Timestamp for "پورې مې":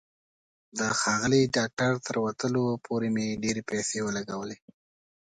2.85-3.27